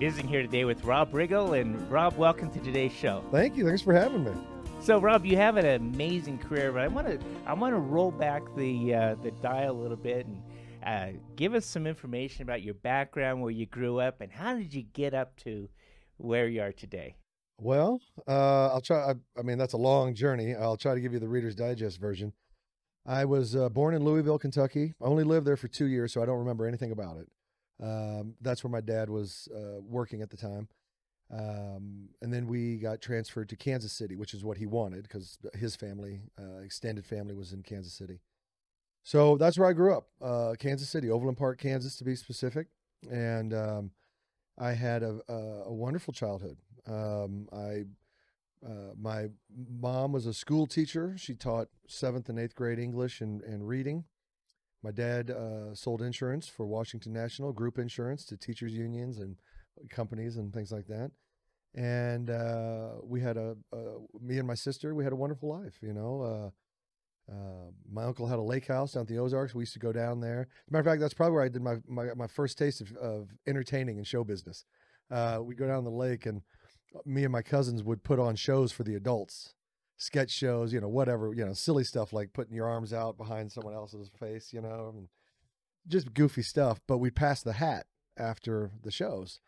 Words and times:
visiting 0.00 0.26
here 0.26 0.42
today 0.42 0.64
with 0.64 0.82
Rob 0.82 1.12
Riggle. 1.12 1.60
And 1.60 1.88
Rob, 1.90 2.16
welcome 2.16 2.50
to 2.50 2.58
today's 2.58 2.92
show. 2.92 3.22
Thank 3.30 3.56
you. 3.56 3.66
Thanks 3.66 3.82
for 3.82 3.92
having 3.92 4.24
me. 4.24 4.32
So, 4.80 4.98
Rob, 4.98 5.24
you 5.24 5.36
have 5.36 5.56
an 5.56 5.66
amazing 5.66 6.38
career, 6.38 6.72
but 6.72 6.80
I 6.82 6.88
want 6.88 7.06
to 7.06 7.18
I 7.46 7.52
want 7.52 7.74
to 7.74 7.78
roll 7.78 8.10
back 8.10 8.42
the 8.56 8.94
uh, 8.94 9.14
the 9.22 9.30
dial 9.42 9.72
a 9.72 9.78
little 9.80 9.96
bit 9.96 10.26
and 10.26 10.42
uh, 10.82 11.18
give 11.36 11.54
us 11.54 11.66
some 11.66 11.86
information 11.86 12.42
about 12.42 12.62
your 12.62 12.74
background, 12.74 13.42
where 13.42 13.50
you 13.50 13.66
grew 13.66 14.00
up, 14.00 14.22
and 14.22 14.32
how 14.32 14.54
did 14.54 14.72
you 14.72 14.82
get 14.82 15.12
up 15.12 15.36
to 15.36 15.68
where 16.20 16.48
you 16.48 16.62
are 16.62 16.72
today. 16.72 17.16
Well, 17.58 18.00
uh, 18.26 18.68
I'll 18.68 18.80
try. 18.80 19.10
I, 19.10 19.14
I, 19.38 19.42
mean, 19.42 19.58
that's 19.58 19.74
a 19.74 19.78
long 19.78 20.14
journey. 20.14 20.54
I'll 20.54 20.76
try 20.76 20.94
to 20.94 21.00
give 21.00 21.12
you 21.12 21.18
the 21.18 21.28
Reader's 21.28 21.54
Digest 21.54 22.00
version. 22.00 22.32
I 23.06 23.24
was 23.24 23.56
uh, 23.56 23.68
born 23.68 23.94
in 23.94 24.04
Louisville, 24.04 24.38
Kentucky. 24.38 24.94
I 25.00 25.06
only 25.06 25.24
lived 25.24 25.46
there 25.46 25.56
for 25.56 25.68
two 25.68 25.86
years, 25.86 26.12
so 26.12 26.22
I 26.22 26.26
don't 26.26 26.38
remember 26.38 26.66
anything 26.66 26.92
about 26.92 27.16
it. 27.18 27.28
Um, 27.82 28.34
that's 28.40 28.62
where 28.62 28.70
my 28.70 28.80
dad 28.80 29.08
was 29.08 29.48
uh, 29.54 29.80
working 29.80 30.22
at 30.22 30.30
the 30.30 30.36
time. 30.36 30.68
Um, 31.32 32.08
and 32.20 32.32
then 32.32 32.46
we 32.46 32.76
got 32.76 33.00
transferred 33.00 33.48
to 33.50 33.56
Kansas 33.56 33.92
City, 33.92 34.16
which 34.16 34.34
is 34.34 34.44
what 34.44 34.56
he 34.56 34.66
wanted 34.66 35.04
because 35.04 35.38
his 35.54 35.76
family, 35.76 36.20
uh, 36.38 36.58
extended 36.58 37.06
family, 37.06 37.34
was 37.34 37.52
in 37.52 37.62
Kansas 37.62 37.92
City. 37.92 38.20
So 39.04 39.36
that's 39.36 39.58
where 39.58 39.68
I 39.68 39.72
grew 39.72 39.94
up, 39.94 40.08
uh, 40.20 40.54
Kansas 40.58 40.88
City, 40.88 41.10
Overland 41.10 41.38
Park, 41.38 41.58
Kansas, 41.58 41.96
to 41.96 42.04
be 42.04 42.16
specific. 42.16 42.66
And 43.10 43.54
um, 43.54 43.90
I 44.58 44.72
had 44.72 45.02
a, 45.02 45.20
a, 45.28 45.34
a 45.66 45.72
wonderful 45.72 46.12
childhood. 46.12 46.58
Um, 46.86 47.48
I 47.52 47.84
uh, 48.64 48.92
my 49.00 49.28
mom 49.80 50.12
was 50.12 50.26
a 50.26 50.34
school 50.34 50.66
teacher. 50.66 51.14
She 51.16 51.34
taught 51.34 51.68
seventh 51.88 52.28
and 52.28 52.38
eighth 52.38 52.54
grade 52.54 52.78
English 52.78 53.20
and, 53.20 53.40
and 53.42 53.66
reading. 53.66 54.04
My 54.82 54.90
dad 54.90 55.30
uh, 55.30 55.74
sold 55.74 56.02
insurance 56.02 56.48
for 56.48 56.66
Washington 56.66 57.12
National, 57.12 57.52
group 57.52 57.78
insurance 57.78 58.24
to 58.26 58.36
teachers' 58.36 58.72
unions 58.72 59.18
and 59.18 59.36
companies 59.90 60.36
and 60.36 60.52
things 60.52 60.72
like 60.72 60.86
that. 60.86 61.10
And 61.74 62.30
uh, 62.30 62.94
we 63.02 63.20
had 63.20 63.36
a, 63.36 63.56
me 64.20 64.38
and 64.38 64.46
my 64.46 64.54
sister, 64.54 64.94
we 64.94 65.04
had 65.04 65.12
a 65.12 65.16
wonderful 65.16 65.48
life, 65.48 65.78
you 65.82 65.92
know. 65.92 66.22
Uh, 66.22 66.50
uh, 67.32 67.70
my 67.90 68.04
uncle 68.04 68.26
had 68.26 68.38
a 68.38 68.42
lake 68.42 68.66
house 68.66 68.92
down 68.92 69.02
at 69.02 69.08
the 69.08 69.18
Ozarks. 69.18 69.54
We 69.54 69.62
used 69.62 69.74
to 69.74 69.78
go 69.78 69.92
down 69.92 70.20
there. 70.20 70.48
Matter 70.68 70.80
of 70.80 70.86
fact, 70.86 71.00
that's 71.00 71.14
probably 71.14 71.34
where 71.34 71.44
I 71.44 71.48
did 71.48 71.62
my, 71.62 71.76
my, 71.86 72.06
my 72.16 72.26
first 72.26 72.58
taste 72.58 72.80
of, 72.80 72.92
of 72.96 73.28
entertaining 73.46 73.98
and 73.98 74.06
show 74.06 74.24
business. 74.24 74.64
Uh, 75.10 75.38
we 75.42 75.54
go 75.54 75.66
down 75.66 75.84
the 75.84 75.90
lake 75.90 76.26
and 76.26 76.42
me 77.04 77.22
and 77.22 77.32
my 77.32 77.42
cousins 77.42 77.84
would 77.84 78.02
put 78.02 78.18
on 78.18 78.34
shows 78.34 78.72
for 78.72 78.82
the 78.82 78.94
adults 78.94 79.54
sketch 80.00 80.30
shows, 80.30 80.72
you 80.72 80.80
know, 80.80 80.88
whatever, 80.88 81.34
you 81.34 81.44
know, 81.44 81.52
silly 81.52 81.84
stuff 81.84 82.14
like 82.14 82.32
putting 82.32 82.54
your 82.54 82.66
arms 82.66 82.92
out 82.92 83.18
behind 83.18 83.52
someone 83.52 83.74
else's 83.74 84.08
face, 84.18 84.50
you 84.50 84.60
know, 84.60 84.94
and 84.96 85.08
just 85.86 86.14
goofy 86.14 86.42
stuff. 86.42 86.80
But 86.88 86.98
we'd 86.98 87.14
pass 87.14 87.42
the 87.42 87.52
hat 87.52 87.84
after 88.16 88.70
the 88.82 88.90
shows. 88.90 89.40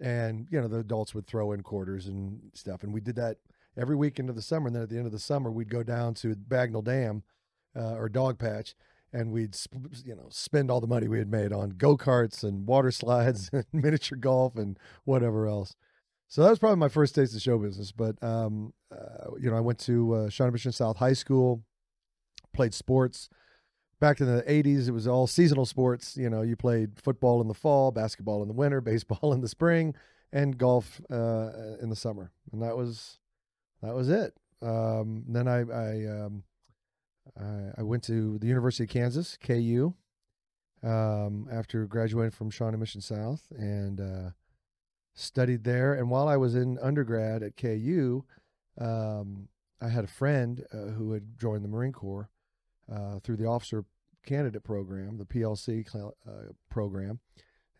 And, 0.00 0.46
you 0.50 0.58
know, 0.60 0.66
the 0.66 0.78
adults 0.78 1.14
would 1.14 1.26
throw 1.26 1.52
in 1.52 1.62
quarters 1.62 2.06
and 2.06 2.40
stuff. 2.54 2.82
And 2.82 2.94
we 2.94 3.02
did 3.02 3.16
that 3.16 3.36
every 3.76 3.96
week 3.96 4.18
into 4.18 4.32
the 4.32 4.40
summer. 4.40 4.68
And 4.68 4.76
then 4.76 4.82
at 4.82 4.88
the 4.88 4.96
end 4.96 5.04
of 5.04 5.12
the 5.12 5.18
summer, 5.18 5.50
we'd 5.50 5.68
go 5.68 5.82
down 5.82 6.14
to 6.14 6.34
Bagnell 6.34 6.84
Dam 6.84 7.22
uh, 7.76 7.96
or 7.96 8.08
Dogpatch 8.08 8.74
and 9.12 9.30
we'd, 9.30 9.56
you 10.04 10.14
know, 10.14 10.28
spend 10.30 10.70
all 10.70 10.80
the 10.80 10.86
money 10.86 11.06
we 11.06 11.18
had 11.18 11.30
made 11.30 11.52
on 11.52 11.70
go 11.70 11.98
karts 11.98 12.42
and 12.42 12.66
water 12.66 12.90
slides 12.90 13.50
and 13.52 13.66
miniature 13.72 14.18
golf 14.18 14.56
and 14.56 14.78
whatever 15.04 15.46
else. 15.46 15.76
So 16.28 16.42
that 16.42 16.50
was 16.50 16.58
probably 16.58 16.76
my 16.76 16.88
first 16.88 17.14
taste 17.14 17.34
of 17.34 17.40
show 17.40 17.58
business. 17.58 17.90
But 17.90 18.22
um, 18.22 18.74
uh, 18.92 19.32
you 19.40 19.50
know, 19.50 19.56
I 19.56 19.60
went 19.60 19.78
to 19.80 20.14
uh, 20.14 20.28
Shawnee 20.28 20.52
Mission 20.52 20.72
South 20.72 20.98
High 20.98 21.14
School, 21.14 21.62
played 22.52 22.74
sports. 22.74 23.30
Back 23.98 24.20
in 24.20 24.26
the 24.26 24.42
'80s, 24.42 24.88
it 24.88 24.92
was 24.92 25.08
all 25.08 25.26
seasonal 25.26 25.66
sports. 25.66 26.16
You 26.16 26.30
know, 26.30 26.42
you 26.42 26.54
played 26.54 27.00
football 27.00 27.40
in 27.40 27.48
the 27.48 27.54
fall, 27.54 27.90
basketball 27.90 28.42
in 28.42 28.48
the 28.48 28.54
winter, 28.54 28.80
baseball 28.82 29.32
in 29.32 29.40
the 29.40 29.48
spring, 29.48 29.94
and 30.32 30.58
golf 30.58 31.00
uh, 31.10 31.76
in 31.80 31.88
the 31.88 31.96
summer. 31.96 32.30
And 32.52 32.62
that 32.62 32.76
was 32.76 33.18
that 33.82 33.94
was 33.94 34.08
it. 34.08 34.34
Um, 34.60 35.24
then 35.28 35.48
I 35.48 35.60
I, 35.60 36.24
um, 36.24 36.44
I, 37.40 37.80
I 37.80 37.82
went 37.82 38.02
to 38.04 38.38
the 38.38 38.46
University 38.46 38.84
of 38.84 38.90
Kansas 38.90 39.38
KU 39.42 39.94
um, 40.82 41.48
after 41.50 41.86
graduating 41.86 42.32
from 42.32 42.50
Shawnee 42.50 42.76
Mission 42.76 43.00
South, 43.00 43.46
and 43.56 44.00
uh, 44.00 44.30
studied 45.18 45.64
there. 45.64 45.94
And 45.94 46.10
while 46.10 46.28
I 46.28 46.36
was 46.36 46.54
in 46.54 46.78
undergrad 46.80 47.42
at 47.42 47.56
KU, 47.56 48.24
um, 48.80 49.48
I 49.80 49.88
had 49.88 50.04
a 50.04 50.08
friend 50.08 50.64
uh, 50.72 50.92
who 50.92 51.12
had 51.12 51.38
joined 51.38 51.64
the 51.64 51.68
Marine 51.68 51.92
Corps 51.92 52.30
uh, 52.92 53.18
through 53.20 53.36
the 53.36 53.46
officer 53.46 53.84
candidate 54.24 54.64
program, 54.64 55.18
the 55.18 55.24
PLC 55.24 55.86
uh, 55.94 56.52
program. 56.70 57.20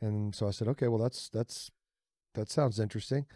And 0.00 0.34
so 0.34 0.46
I 0.46 0.50
said, 0.50 0.68
okay, 0.68 0.88
well, 0.88 1.02
that's, 1.02 1.28
that's, 1.28 1.70
that 2.34 2.50
sounds 2.50 2.78
interesting. 2.78 3.26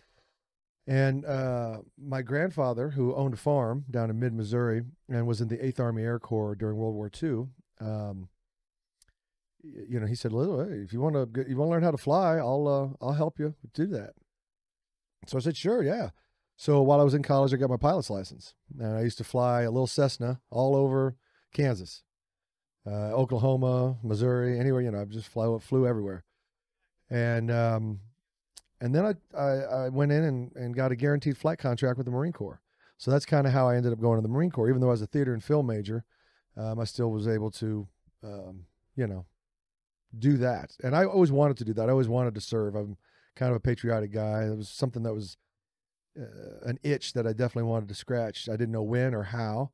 And 0.87 1.25
uh, 1.25 1.79
my 1.97 2.23
grandfather, 2.23 2.91
who 2.91 3.15
owned 3.15 3.35
a 3.35 3.39
farm 3.39 3.85
down 3.91 4.11
in 4.11 4.19
mid 4.19 4.33
Missouri 4.33 4.83
and 5.09 5.27
was 5.27 5.41
in 5.41 5.49
the 5.49 5.59
8th 5.59 5.81
Army 5.81 6.03
Air 6.03 6.19
Corps 6.19 6.57
during 6.57 6.77
World 6.77 6.95
War 6.95 7.11
II, 7.23 7.47
um, 7.81 8.29
you 9.63 10.01
know, 10.01 10.07
he 10.07 10.15
said, 10.15 10.33
"Well, 10.33 10.61
if 10.61 10.93
you 10.93 11.01
want 11.01 11.15
to, 11.15 11.45
you 11.49 11.57
want 11.57 11.69
to 11.69 11.71
learn 11.71 11.83
how 11.83 11.91
to 11.91 11.99
fly, 11.99 12.37
I'll, 12.37 12.67
uh, 13.01 13.05
I'll 13.05 13.15
help 13.15 13.39
you 13.39 13.55
do 13.73 13.87
that." 13.89 14.15
So 15.27 15.39
I 15.39 15.41
said, 15.41 15.57
"Sure, 15.57 15.83
yeah." 15.83 16.11
So 16.57 16.83
while 16.83 17.01
I 17.01 17.05
was 17.05 17.15
in 17.15 17.23
college, 17.23 17.53
I 17.53 17.57
got 17.57 17.71
my 17.71 17.77
pilot's 17.77 18.11
license, 18.11 18.55
and 18.79 18.97
I 18.97 19.03
used 19.03 19.19
to 19.19 19.25
fly 19.25 19.63
a 19.63 19.71
little 19.71 19.87
Cessna 19.87 20.41
all 20.51 20.77
over 20.77 21.17
Kansas, 21.53 22.03
uh, 22.87 23.13
Oklahoma, 23.13 23.99
Missouri, 24.03 24.59
anywhere. 24.59 24.83
You 24.83 24.91
know, 24.91 25.01
I 25.01 25.05
just 25.05 25.29
fly, 25.29 25.57
flew 25.61 25.87
everywhere, 25.87 26.25
and 27.11 27.51
um, 27.51 28.01
and 28.83 28.93
then 28.93 29.07
I, 29.07 29.39
I, 29.39 29.85
I 29.85 29.89
went 29.91 30.11
in 30.11 30.25
and, 30.25 30.53
and 30.57 30.75
got 30.75 30.91
a 30.91 30.97
guaranteed 30.97 31.39
flight 31.39 31.59
contract 31.59 31.99
with 31.99 32.05
the 32.05 32.11
Marine 32.11 32.33
Corps. 32.33 32.61
So 32.99 33.13
that's 33.13 33.25
kind 33.25 33.47
of 33.47 33.53
how 33.53 33.69
I 33.69 33.77
ended 33.77 33.93
up 33.93 34.01
going 34.01 34.19
to 34.19 34.23
the 34.23 34.29
Marine 34.29 34.51
Corps. 34.51 34.69
Even 34.69 34.81
though 34.81 34.89
I 34.89 34.91
was 34.91 35.03
a 35.03 35.07
theater 35.07 35.33
and 35.33 35.43
film 35.43 35.69
major, 35.69 36.05
um, 36.57 36.81
I 36.81 36.85
still 36.85 37.13
was 37.13 37.29
able 37.29 37.53
to, 37.53 37.87
um, 38.25 38.67
you 38.97 39.07
know, 39.07 39.25
do 40.19 40.37
that. 40.39 40.77
And 40.83 40.95
I 40.95 41.05
always 41.05 41.33
wanted 41.33 41.57
to 41.59 41.65
do 41.65 41.73
that. 41.75 41.89
I 41.89 41.93
always 41.93 42.09
wanted 42.09 42.35
to 42.35 42.41
serve. 42.41 42.75
I'm 42.75 42.97
kind 43.37 43.51
of 43.51 43.57
a 43.57 43.61
patriotic 43.61 44.13
guy. 44.13 44.45
It 44.45 44.57
was 44.57 44.69
something 44.69 45.03
that 45.03 45.15
was 45.15 45.37
uh, 46.19 46.69
an 46.69 46.79
itch 46.83 47.15
that 47.15 47.27
I 47.27 47.33
definitely 47.33 47.71
wanted 47.71 47.89
to 47.89 47.95
scratch. 47.95 48.49
I 48.49 48.53
didn't 48.53 48.73
know 48.73 48.83
when 48.83 49.15
or 49.15 49.25
how, 49.25 49.71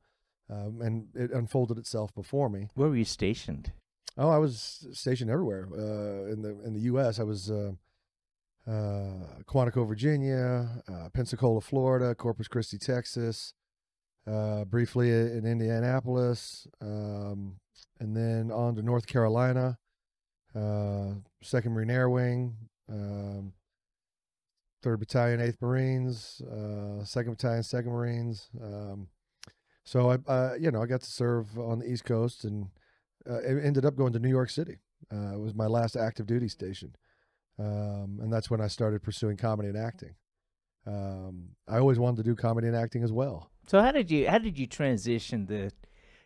um, 0.50 0.80
and 0.80 1.08
it 1.14 1.32
unfolded 1.32 1.78
itself 1.78 2.14
before 2.14 2.48
me. 2.48 2.68
Where 2.74 2.88
were 2.88 2.96
you 2.96 3.04
stationed? 3.04 3.72
Oh, 4.16 4.30
I 4.30 4.38
was 4.38 4.86
stationed 4.92 5.30
everywhere 5.30 5.68
uh, 5.72 6.32
in 6.32 6.42
the 6.42 6.60
in 6.64 6.74
the 6.74 6.80
U.S. 6.82 7.20
I 7.20 7.22
was 7.22 7.50
uh, 7.50 7.72
uh, 8.66 9.42
Quantico, 9.46 9.86
Virginia, 9.86 10.82
uh, 10.88 11.08
Pensacola, 11.12 11.60
Florida, 11.60 12.14
Corpus 12.14 12.48
Christi, 12.48 12.78
Texas, 12.78 13.54
uh, 14.26 14.64
briefly 14.64 15.10
in 15.10 15.46
Indianapolis, 15.46 16.66
um, 16.80 17.60
and 18.00 18.16
then 18.16 18.50
on 18.50 18.74
to 18.74 18.82
North 18.82 19.06
Carolina 19.06 19.78
uh, 20.58 21.14
Second 21.42 21.72
Marine 21.72 21.90
Air 21.90 22.10
Wing, 22.10 22.54
um, 22.90 23.52
Third 24.82 25.00
Battalion, 25.00 25.40
Eighth 25.40 25.60
Marines, 25.60 26.40
uh, 26.42 27.04
Second 27.04 27.32
Battalion, 27.32 27.62
Second 27.62 27.92
Marines. 27.92 28.48
Um, 28.62 29.08
so 29.84 30.10
I, 30.10 30.30
uh, 30.30 30.54
you 30.60 30.70
know, 30.70 30.82
I 30.82 30.86
got 30.86 31.00
to 31.00 31.10
serve 31.10 31.58
on 31.58 31.78
the 31.78 31.90
East 31.90 32.04
Coast, 32.04 32.44
and 32.44 32.68
uh, 33.28 33.38
ended 33.38 33.84
up 33.84 33.96
going 33.96 34.12
to 34.12 34.18
New 34.18 34.28
York 34.28 34.50
City. 34.50 34.78
Uh, 35.12 35.34
it 35.34 35.40
was 35.40 35.54
my 35.54 35.66
last 35.66 35.96
active 35.96 36.26
duty 36.26 36.48
station, 36.48 36.94
um, 37.58 38.18
and 38.20 38.32
that's 38.32 38.50
when 38.50 38.60
I 38.60 38.68
started 38.68 39.02
pursuing 39.02 39.36
comedy 39.36 39.68
and 39.68 39.78
acting. 39.78 40.14
Um, 40.86 41.50
I 41.68 41.78
always 41.78 41.98
wanted 41.98 42.18
to 42.18 42.22
do 42.22 42.34
comedy 42.34 42.66
and 42.66 42.76
acting 42.76 43.02
as 43.02 43.12
well. 43.12 43.50
So 43.66 43.80
how 43.82 43.92
did 43.92 44.10
you 44.10 44.28
how 44.28 44.38
did 44.38 44.58
you 44.58 44.66
transition 44.66 45.46
the 45.46 45.72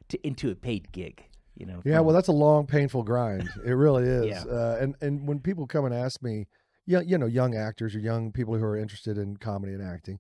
to 0.09 0.27
into 0.27 0.51
a 0.51 0.55
paid 0.55 0.93
gig? 0.93 1.25
You 1.55 1.67
know. 1.67 1.83
Yeah, 1.85 2.01
well, 2.01 2.15
that's 2.15 2.29
a 2.29 2.33
long, 2.33 2.67
painful 2.67 3.03
grind. 3.03 3.49
It 3.65 3.73
really 3.73 4.05
is. 4.07 4.27
yeah. 4.27 4.45
Uh, 4.51 4.79
and 4.81 4.95
and 5.01 5.27
when 5.27 5.41
people 5.41 5.67
come 5.67 5.85
and 5.85 5.95
ask 5.95 6.23
me, 6.23 6.47
you 6.87 7.01
you 7.01 7.19
know, 7.19 7.27
young 7.27 7.55
actors 7.55 7.95
or 7.95 7.99
young 8.01 8.33
people 8.33 8.57
who 8.57 8.65
are 8.65 8.77
interested 8.77 9.19
in 9.19 9.37
comedy 9.37 9.73
and 9.73 9.83
acting, 9.83 10.19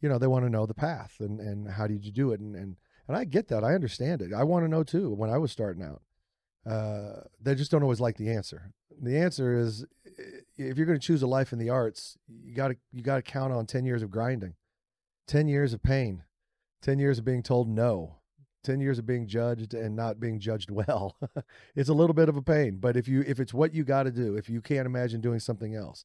you 0.00 0.08
know, 0.08 0.18
they 0.18 0.26
want 0.26 0.44
to 0.44 0.50
know 0.50 0.66
the 0.66 0.74
path 0.74 1.16
and 1.20 1.40
and 1.40 1.70
how 1.72 1.86
did 1.86 2.04
you 2.04 2.12
do 2.12 2.32
it 2.32 2.40
and 2.40 2.54
and 2.54 2.76
and 3.08 3.16
I 3.16 3.24
get 3.24 3.48
that. 3.48 3.64
I 3.64 3.74
understand 3.74 4.20
it. 4.22 4.32
I 4.32 4.42
want 4.44 4.64
to 4.64 4.68
know 4.68 4.82
too. 4.82 5.12
When 5.12 5.30
I 5.30 5.38
was 5.38 5.52
starting 5.52 5.82
out, 5.82 6.02
uh, 6.68 7.20
they 7.40 7.54
just 7.54 7.70
don't 7.70 7.82
always 7.82 8.00
like 8.00 8.16
the 8.16 8.30
answer. 8.30 8.72
The 9.00 9.16
answer 9.16 9.56
is, 9.56 9.84
if 10.56 10.76
you're 10.76 10.86
going 10.86 10.98
to 10.98 11.06
choose 11.06 11.22
a 11.22 11.26
life 11.26 11.52
in 11.52 11.58
the 11.58 11.70
arts, 11.70 12.16
you 12.28 12.54
got 12.54 12.68
to 12.68 12.76
you 12.92 13.02
got 13.02 13.16
to 13.16 13.22
count 13.22 13.52
on 13.52 13.66
ten 13.66 13.84
years 13.84 14.02
of 14.02 14.10
grinding, 14.10 14.54
ten 15.26 15.46
years 15.48 15.72
of 15.72 15.82
pain, 15.82 16.24
ten 16.82 16.98
years 16.98 17.18
of 17.18 17.24
being 17.24 17.42
told 17.42 17.68
no, 17.68 18.15
10 18.66 18.80
years 18.80 18.98
of 18.98 19.06
being 19.06 19.26
judged 19.26 19.74
and 19.74 19.96
not 19.96 20.20
being 20.20 20.38
judged 20.38 20.70
well 20.70 21.16
it's 21.74 21.88
a 21.88 21.94
little 21.94 22.14
bit 22.14 22.28
of 22.28 22.36
a 22.36 22.42
pain. 22.42 22.78
But 22.80 22.96
if 22.96 23.08
you 23.08 23.22
if 23.26 23.40
it's 23.40 23.54
what 23.54 23.74
you 23.74 23.84
got 23.84 24.04
to 24.04 24.10
do 24.10 24.36
if 24.36 24.48
you 24.48 24.60
can't 24.60 24.86
imagine 24.86 25.20
doing 25.20 25.40
something 25.40 25.74
else 25.74 26.04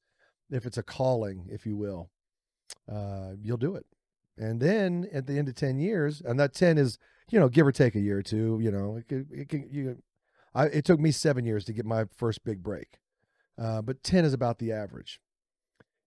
if 0.50 0.66
it's 0.66 0.78
a 0.78 0.84
calling 0.84 1.48
if 1.50 1.66
you 1.66 1.76
will 1.76 2.10
uh, 2.92 3.32
you'll 3.42 3.58
do 3.58 3.76
it. 3.76 3.86
And 4.38 4.62
then 4.62 5.08
at 5.14 5.28
the 5.28 5.38
end 5.38 5.50
of 5.50 5.56
10 5.56 5.78
years 5.78 6.22
and 6.22 6.40
that 6.40 6.54
10 6.54 6.78
is 6.78 6.98
you 7.30 7.40
know 7.40 7.50
give 7.50 7.68
or 7.68 7.72
take 7.72 7.96
a 7.96 8.00
year 8.00 8.20
or 8.20 8.24
two 8.24 8.60
you 8.62 8.72
know 8.72 8.98
it, 8.98 9.08
can, 9.08 9.28
it, 9.32 9.50
can, 9.50 9.68
you, 9.72 9.98
I, 10.54 10.66
it 10.66 10.86
took 10.86 11.00
me 11.00 11.12
seven 11.12 11.46
years 11.46 11.66
to 11.66 11.74
get 11.74 11.86
my 11.86 12.06
first 12.18 12.44
big 12.44 12.62
break 12.64 13.00
uh, 13.62 13.82
but 13.82 14.04
10 14.04 14.26
is 14.26 14.34
about 14.34 14.58
the 14.58 14.72
average. 14.72 15.20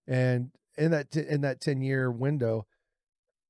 And 0.07 0.51
in 0.77 0.91
that 0.91 1.11
t- 1.11 1.25
in 1.27 1.41
that 1.41 1.61
10 1.61 1.81
year 1.81 2.11
window, 2.11 2.67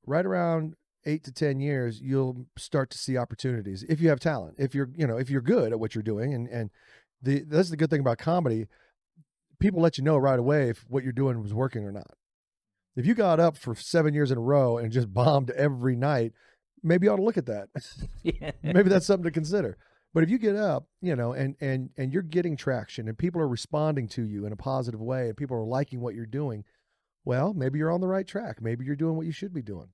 right 0.06 0.26
around 0.26 0.76
eight 1.06 1.24
to 1.24 1.32
10 1.32 1.60
years, 1.60 2.02
you'll 2.02 2.46
start 2.58 2.90
to 2.92 2.98
see 2.98 3.18
opportunities 3.18 3.84
if 3.88 4.02
you 4.02 4.10
have 4.10 4.20
talent, 4.20 4.56
if 4.58 4.74
you're, 4.74 4.90
you 4.96 5.08
know, 5.08 5.18
if 5.18 5.30
you're 5.30 5.42
good 5.42 5.72
at 5.72 5.80
what 5.80 5.96
you're 5.96 6.04
doing. 6.04 6.34
And, 6.34 6.48
and 6.48 6.70
the, 7.22 7.44
that's 7.48 7.70
the 7.70 7.78
good 7.78 7.90
thing 7.90 8.02
about 8.02 8.18
comedy. 8.18 8.68
People 9.60 9.82
let 9.82 9.98
you 9.98 10.04
know 10.04 10.18
right 10.18 10.40
away 10.40 10.70
if 10.70 10.86
what 10.90 11.04
you're 11.04 11.14
doing 11.14 11.42
was 11.42 11.54
working 11.54 11.84
or 11.84 11.92
not. 11.92 12.12
If 12.96 13.06
you 13.06 13.14
got 13.14 13.40
up 13.40 13.58
for 13.58 13.76
seven 13.76 14.14
years 14.14 14.32
in 14.32 14.38
a 14.38 14.42
row 14.42 14.78
and 14.78 14.92
just 14.92 15.14
bombed 15.14 15.52
every 15.52 15.96
night, 15.96 16.34
maybe 16.84 17.06
you 17.06 17.12
ought 17.12 17.18
to 17.18 17.24
look 17.24 17.38
at 17.38 17.48
that. 17.48 17.70
yeah. 18.24 18.52
maybe 18.64 18.90
that's 18.90 19.06
something 19.06 19.26
to 19.26 19.32
consider. 19.32 19.78
But 20.14 20.24
if 20.24 20.30
you 20.30 20.38
get 20.38 20.56
up, 20.56 20.88
you 21.02 21.14
know, 21.14 21.34
and 21.34 21.56
and 21.60 21.90
and 21.98 22.14
you're 22.14 22.22
getting 22.22 22.56
traction 22.56 23.10
and 23.10 23.18
people 23.18 23.42
are 23.42 23.48
responding 23.50 24.08
to 24.10 24.24
you 24.24 24.46
in 24.46 24.54
a 24.54 24.56
positive 24.56 25.02
way 25.02 25.28
and 25.28 25.36
people 25.36 25.58
are 25.58 25.66
liking 25.66 26.00
what 26.00 26.16
you're 26.16 26.26
doing, 26.26 26.64
well, 27.26 27.54
maybe 27.54 27.80
you're 27.80 27.92
on 27.92 28.00
the 28.00 28.08
right 28.08 28.26
track. 28.26 28.62
Maybe 28.62 28.86
you're 28.86 28.96
doing 28.96 29.18
what 29.18 29.26
you 29.26 29.34
should 29.34 29.54
be 29.54 29.62
doing. 29.62 29.90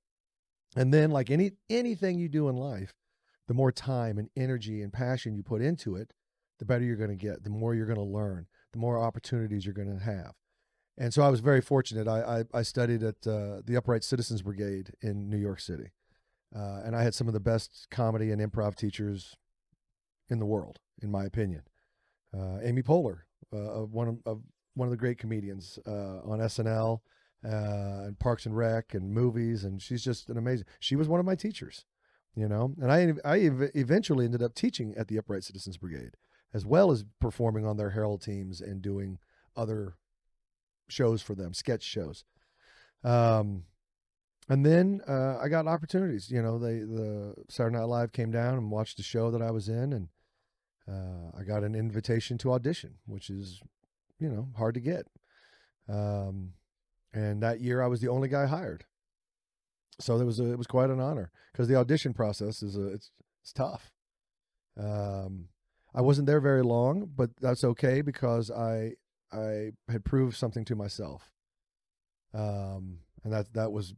And 0.76 0.94
then 0.94 1.12
like 1.12 1.30
any 1.30 1.52
anything 1.70 2.18
you 2.18 2.30
do 2.30 2.48
in 2.50 2.56
life, 2.56 2.94
the 3.48 3.54
more 3.54 3.72
time 3.72 4.18
and 4.18 4.30
energy 4.36 4.82
and 4.82 4.94
passion 4.94 5.36
you 5.36 5.44
put 5.44 5.62
into 5.62 5.96
it, 5.96 6.14
the 6.60 6.66
better 6.66 6.84
you're 6.84 6.96
going 6.96 7.10
to 7.10 7.16
get, 7.16 7.44
the 7.44 7.50
more 7.50 7.76
you're 7.76 7.86
going 7.86 7.98
to 7.98 8.04
learn, 8.04 8.48
the 8.72 8.80
more 8.80 8.98
opportunities 8.98 9.66
you're 9.66 9.74
going 9.74 9.98
to 9.98 10.04
have. 10.04 10.34
And 10.98 11.14
so 11.14 11.24
I 11.24 11.30
was 11.30 11.40
very 11.40 11.62
fortunate. 11.62 12.08
I 12.08 12.40
I, 12.54 12.60
I 12.60 12.62
studied 12.62 13.04
at 13.04 13.28
uh, 13.28 13.62
the 13.66 13.76
Upright 13.78 14.04
Citizens 14.04 14.42
Brigade 14.42 14.92
in 15.02 15.30
New 15.30 15.38
York 15.38 15.60
City, 15.60 15.92
uh, 16.56 16.82
and 16.86 16.96
I 16.96 17.04
had 17.04 17.16
some 17.16 17.28
of 17.28 17.34
the 17.34 17.40
best 17.40 17.88
comedy 17.92 18.32
and 18.32 18.42
improv 18.42 18.76
teachers 18.76 19.36
in 20.30 20.40
the 20.40 20.46
world, 20.46 20.80
in 21.02 21.12
my 21.12 21.26
opinion. 21.26 21.64
Uh, 22.34 22.60
Amy 22.64 22.82
Poehler, 22.82 23.20
uh, 23.54 23.86
one 23.86 24.08
of, 24.08 24.18
of, 24.26 24.42
one 24.76 24.88
of 24.88 24.92
the 24.92 24.98
great 24.98 25.18
comedians 25.18 25.78
uh, 25.86 26.20
on 26.24 26.40
SNL 26.40 27.00
uh, 27.46 28.06
and 28.06 28.20
Parks 28.20 28.46
and 28.46 28.56
Rec 28.56 28.94
and 28.94 29.12
movies, 29.14 29.64
and 29.64 29.82
she's 29.82 30.04
just 30.04 30.30
an 30.30 30.38
amazing. 30.38 30.66
She 30.80 30.96
was 30.96 31.08
one 31.08 31.20
of 31.20 31.26
my 31.26 31.36
teachers, 31.36 31.86
you 32.36 32.48
know, 32.48 32.74
and 32.82 32.92
I 32.92 33.14
I 33.26 33.38
eventually 33.76 34.26
ended 34.26 34.44
up 34.44 34.54
teaching 34.54 34.94
at 34.98 35.08
the 35.08 35.18
Upright 35.18 35.44
Citizens 35.44 35.78
Brigade, 35.78 36.16
as 36.54 36.66
well 36.66 36.92
as 36.92 37.06
performing 37.20 37.66
on 37.66 37.78
their 37.78 37.92
Harold 37.92 38.22
teams 38.22 38.62
and 38.62 38.82
doing 38.82 39.18
other 39.56 39.96
shows 40.88 41.22
for 41.22 41.36
them, 41.36 41.54
sketch 41.54 41.84
shows. 41.84 42.24
Um, 43.04 43.64
and 44.50 44.66
then 44.66 45.02
uh, 45.08 45.38
I 45.42 45.48
got 45.48 45.68
opportunities. 45.68 46.30
You 46.30 46.42
know, 46.42 46.60
they 46.60 46.80
the 46.80 47.36
Saturday 47.50 47.78
Night 47.78 47.86
Live 47.86 48.12
came 48.12 48.32
down 48.32 48.56
and 48.56 48.70
watched 48.72 48.98
the 48.98 49.04
show 49.04 49.32
that 49.32 49.42
I 49.42 49.52
was 49.52 49.70
in, 49.70 49.94
and 49.94 50.10
uh, 50.88 51.38
I 51.40 51.44
got 51.44 51.64
an 51.64 51.74
invitation 51.74 52.38
to 52.40 52.52
audition, 52.52 52.96
which 53.06 53.30
is, 53.30 53.62
you 54.20 54.30
know, 54.30 54.50
hard 54.58 54.74
to 54.76 54.80
get. 54.82 55.08
Um, 55.88 56.54
and 57.14 57.42
that 57.44 57.62
year 57.62 57.82
I 57.82 57.88
was 57.88 58.02
the 58.02 58.08
only 58.08 58.28
guy 58.28 58.46
hired. 58.46 58.86
So 60.00 60.18
there 60.18 60.26
was 60.26 60.40
a, 60.40 60.52
it 60.52 60.58
was 60.58 60.68
quite 60.68 60.90
an 60.90 61.00
honor 61.00 61.32
because 61.52 61.68
the 61.68 61.76
audition 61.76 62.14
process 62.14 62.64
is 62.64 62.76
a, 62.76 62.88
it's 62.88 63.12
it's 63.42 63.54
tough. 63.54 63.92
Um, 64.80 65.50
I 65.94 66.02
wasn't 66.02 66.28
there 66.28 66.40
very 66.40 66.64
long, 66.64 67.10
but 67.16 67.32
that's 67.40 67.64
okay 67.64 68.02
because 68.02 68.50
I 68.50 68.94
I 69.32 69.72
had 69.90 70.06
proved 70.06 70.38
something 70.38 70.66
to 70.66 70.76
myself. 70.76 71.32
Um, 72.34 73.00
and 73.24 73.34
that 73.34 73.54
that 73.54 73.72
was 73.72 73.94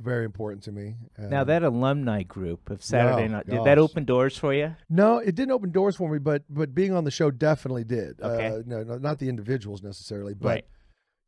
very 0.00 0.24
important 0.24 0.64
to 0.64 0.72
me. 0.72 0.96
now 1.18 1.44
that 1.44 1.62
alumni 1.62 2.22
group 2.22 2.68
of 2.68 2.82
Saturday 2.82 3.28
Night 3.28 3.48
did 3.48 3.64
that 3.64 3.78
open 3.78 4.04
doors 4.04 4.36
for 4.36 4.52
you? 4.52 4.74
No, 4.90 5.18
it 5.18 5.34
didn't 5.34 5.52
open 5.52 5.70
doors 5.70 5.96
for 5.96 6.10
me, 6.10 6.18
but 6.18 6.42
but 6.48 6.74
being 6.74 6.92
on 6.92 7.04
the 7.04 7.10
show 7.10 7.30
definitely 7.30 7.84
did. 7.84 8.20
Okay. 8.20 8.48
Uh, 8.48 8.62
no, 8.66 8.82
not 8.82 9.18
the 9.18 9.28
individuals 9.28 9.82
necessarily, 9.82 10.34
but 10.34 10.48
right. 10.48 10.66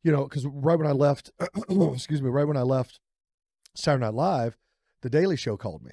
You 0.07 0.13
know, 0.13 0.23
because 0.23 0.45
right 0.45 0.79
when 0.79 0.87
I 0.87 0.93
left, 0.93 1.31
excuse 1.69 2.21
me, 2.21 2.29
right 2.29 2.47
when 2.47 2.55
I 2.55 2.61
left 2.61 3.01
Saturday 3.75 4.05
Night 4.05 4.13
Live, 4.13 4.55
the 5.01 5.09
Daily 5.09 5.35
Show 5.35 5.57
called 5.57 5.83
me 5.83 5.91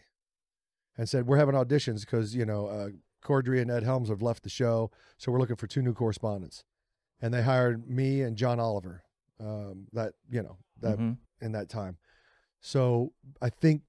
and 0.97 1.09
said 1.09 1.27
we're 1.27 1.39
having 1.39 1.57
auditions 1.57 2.03
because 2.03 2.33
you 2.33 2.47
know 2.47 2.69
uh, 2.69 2.89
Corddry 3.27 3.61
and 3.61 3.73
Ed 3.73 3.83
Helms 3.83 4.11
have 4.11 4.23
left 4.23 4.45
the 4.45 4.49
show, 4.49 4.93
so 5.19 5.33
we're 5.33 5.41
looking 5.41 5.57
for 5.57 5.67
two 5.67 5.83
new 5.83 5.95
correspondents, 5.95 6.63
and 7.21 7.35
they 7.35 7.43
hired 7.43 7.91
me 7.91 8.23
and 8.23 8.37
John 8.37 8.61
Oliver. 8.61 9.03
Um, 9.41 9.89
that 9.95 10.13
you 10.31 10.45
know 10.45 10.59
that 10.81 10.97
mm-hmm. 10.97 11.15
in 11.45 11.51
that 11.51 11.69
time. 11.69 11.99
So 12.61 13.13
I 13.43 13.51
think, 13.51 13.83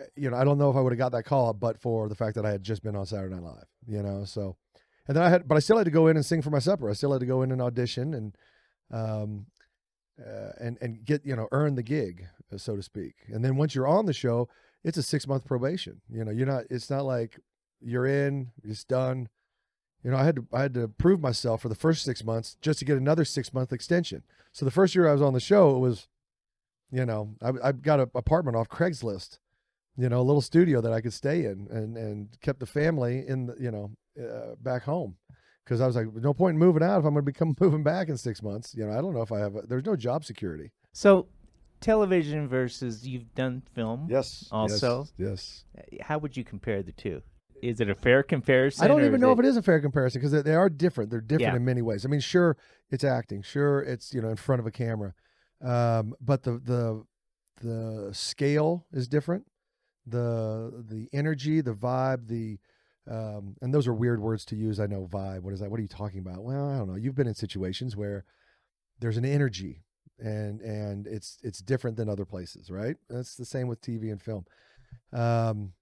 eh, 0.00 0.06
you 0.16 0.28
know, 0.28 0.36
I 0.36 0.42
don't 0.42 0.58
know 0.58 0.70
if 0.70 0.76
I 0.76 0.80
would 0.80 0.90
have 0.90 0.98
got 0.98 1.12
that 1.12 1.22
call, 1.22 1.52
but 1.52 1.80
for 1.80 2.08
the 2.08 2.16
fact 2.16 2.34
that 2.34 2.44
I 2.44 2.50
had 2.50 2.64
just 2.64 2.82
been 2.82 2.96
on 2.96 3.06
Saturday 3.06 3.32
Night 3.32 3.44
Live, 3.44 3.66
you 3.86 4.02
know, 4.02 4.24
so, 4.24 4.56
and 5.06 5.16
then 5.16 5.22
I 5.22 5.28
had, 5.28 5.46
but 5.46 5.54
I 5.54 5.60
still 5.60 5.78
had 5.78 5.84
to 5.84 5.92
go 5.92 6.08
in 6.08 6.16
and 6.16 6.26
sing 6.26 6.42
for 6.42 6.50
my 6.50 6.58
supper. 6.58 6.90
I 6.90 6.94
still 6.94 7.12
had 7.12 7.20
to 7.20 7.26
go 7.26 7.42
in 7.42 7.52
and 7.52 7.62
audition 7.62 8.12
and, 8.12 8.36
um, 8.90 9.46
uh, 10.20 10.52
and 10.60 10.78
and 10.80 11.04
get 11.04 11.24
you 11.24 11.36
know 11.36 11.48
earn 11.52 11.74
the 11.74 11.82
gig, 11.82 12.26
uh, 12.52 12.58
so 12.58 12.76
to 12.76 12.82
speak. 12.82 13.14
And 13.28 13.44
then 13.44 13.56
once 13.56 13.74
you're 13.74 13.86
on 13.86 14.06
the 14.06 14.12
show, 14.12 14.48
it's 14.84 14.98
a 14.98 15.02
six 15.02 15.26
month 15.26 15.44
probation. 15.44 16.00
You 16.10 16.24
know, 16.24 16.30
you're 16.30 16.46
not. 16.46 16.64
It's 16.70 16.90
not 16.90 17.04
like 17.04 17.38
you're 17.80 18.06
in, 18.06 18.50
it's 18.64 18.84
done. 18.84 19.28
You 20.04 20.10
know, 20.12 20.16
I 20.16 20.24
had 20.24 20.36
to 20.36 20.46
I 20.52 20.62
had 20.62 20.74
to 20.74 20.88
prove 20.88 21.20
myself 21.20 21.62
for 21.62 21.68
the 21.68 21.74
first 21.74 22.04
six 22.04 22.24
months 22.24 22.56
just 22.60 22.78
to 22.80 22.84
get 22.84 22.96
another 22.96 23.24
six 23.24 23.52
month 23.52 23.72
extension. 23.72 24.22
So 24.52 24.64
the 24.64 24.70
first 24.70 24.94
year 24.94 25.08
I 25.08 25.12
was 25.12 25.22
on 25.22 25.34
the 25.34 25.40
show, 25.40 25.74
it 25.76 25.80
was 25.80 26.08
you 26.90 27.04
know, 27.04 27.34
I, 27.42 27.68
I 27.68 27.72
got 27.72 28.00
an 28.00 28.10
apartment 28.14 28.56
off 28.56 28.68
Craigslist, 28.68 29.38
you 29.96 30.08
know, 30.08 30.20
a 30.20 30.22
little 30.22 30.40
studio 30.40 30.80
that 30.80 30.92
I 30.92 31.00
could 31.00 31.12
stay 31.12 31.44
in 31.44 31.68
and, 31.70 31.96
and 31.96 32.28
kept 32.40 32.60
the 32.60 32.66
family 32.66 33.24
in, 33.26 33.46
the, 33.46 33.56
you 33.60 33.70
know, 33.70 33.90
uh, 34.18 34.54
back 34.60 34.84
home. 34.84 35.16
Cause 35.68 35.82
I 35.82 35.86
was 35.86 35.96
like, 35.96 36.06
no 36.14 36.32
point 36.32 36.54
in 36.54 36.58
moving 36.58 36.82
out 36.82 36.98
if 36.98 37.04
I'm 37.04 37.12
going 37.12 37.16
to 37.16 37.22
become 37.22 37.54
moving 37.60 37.82
back 37.82 38.08
in 38.08 38.16
six 38.16 38.42
months. 38.42 38.74
You 38.74 38.86
know, 38.86 38.92
I 38.92 39.02
don't 39.02 39.12
know 39.12 39.20
if 39.20 39.32
I 39.32 39.38
have, 39.38 39.54
a, 39.54 39.62
there's 39.62 39.84
no 39.84 39.96
job 39.96 40.24
security. 40.24 40.72
So 40.92 41.26
television 41.80 42.48
versus 42.48 43.06
you've 43.06 43.34
done 43.34 43.62
film. 43.74 44.06
Yes. 44.10 44.48
Also. 44.50 45.06
Yes. 45.18 45.64
yes. 45.90 46.00
How 46.00 46.18
would 46.18 46.36
you 46.36 46.44
compare 46.44 46.82
the 46.82 46.92
two? 46.92 47.22
Is 47.62 47.80
it 47.80 47.90
a 47.90 47.94
fair 47.94 48.22
comparison? 48.22 48.84
I 48.84 48.88
don't 48.88 49.04
even 49.04 49.20
know 49.20 49.30
it... 49.30 49.34
if 49.34 49.38
it 49.40 49.44
is 49.44 49.56
a 49.56 49.62
fair 49.62 49.80
comparison 49.80 50.20
because 50.20 50.32
they, 50.32 50.42
they, 50.42 50.54
are 50.54 50.68
different. 50.68 51.10
They're 51.10 51.20
different 51.20 51.54
yeah. 51.54 51.56
in 51.56 51.64
many 51.64 51.82
ways. 51.82 52.04
I 52.04 52.08
mean, 52.08 52.20
sure, 52.20 52.56
it's 52.90 53.04
acting. 53.04 53.42
Sure, 53.42 53.80
it's 53.80 54.14
you 54.14 54.22
know 54.22 54.28
in 54.28 54.36
front 54.36 54.60
of 54.60 54.66
a 54.66 54.70
camera. 54.70 55.14
Um, 55.60 56.14
but 56.20 56.44
the 56.44 56.52
the 56.52 57.04
the 57.60 58.10
scale 58.12 58.86
is 58.92 59.08
different. 59.08 59.46
The 60.06 60.84
the 60.88 61.08
energy, 61.12 61.60
the 61.60 61.74
vibe, 61.74 62.28
the 62.28 62.58
um, 63.08 63.56
and 63.62 63.72
those 63.72 63.86
are 63.86 63.94
weird 63.94 64.20
words 64.20 64.44
to 64.46 64.56
use. 64.56 64.80
I 64.80 64.86
know 64.86 65.08
vibe. 65.10 65.42
What 65.42 65.54
is 65.54 65.60
that? 65.60 65.70
What 65.70 65.78
are 65.78 65.82
you 65.82 65.88
talking 65.88 66.20
about? 66.20 66.42
Well, 66.42 66.68
I 66.68 66.78
don't 66.78 66.88
know. 66.88 66.96
You've 66.96 67.14
been 67.14 67.26
in 67.26 67.34
situations 67.34 67.96
where 67.96 68.24
there's 69.00 69.16
an 69.16 69.24
energy 69.24 69.84
and 70.18 70.60
and 70.60 71.06
it's 71.06 71.38
it's 71.42 71.60
different 71.60 71.96
than 71.96 72.08
other 72.08 72.24
places, 72.24 72.70
right? 72.70 72.96
That's 73.08 73.36
the 73.36 73.44
same 73.44 73.68
with 73.68 73.80
TV 73.80 74.10
and 74.10 74.20
film. 74.20 74.44
Um, 75.12 75.72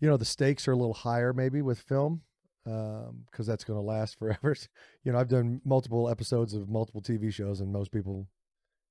you 0.00 0.08
know, 0.08 0.16
the 0.16 0.24
stakes 0.24 0.66
are 0.68 0.72
a 0.72 0.76
little 0.76 0.94
higher 0.94 1.32
maybe 1.32 1.62
with 1.62 1.78
film 1.78 2.22
because 2.64 3.08
um, 3.08 3.46
that's 3.46 3.64
going 3.64 3.78
to 3.78 3.84
last 3.84 4.18
forever. 4.18 4.56
you 5.04 5.12
know, 5.12 5.18
I've 5.18 5.28
done 5.28 5.60
multiple 5.64 6.08
episodes 6.08 6.54
of 6.54 6.68
multiple 6.68 7.00
TV 7.02 7.32
shows, 7.32 7.60
and 7.60 7.72
most 7.72 7.92
people 7.92 8.26